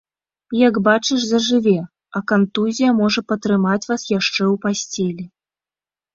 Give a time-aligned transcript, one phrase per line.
[0.67, 1.73] Як бачыш зажыве,
[2.21, 5.25] а кантузія можа патрымаць вас яшчэ ў пасцелі.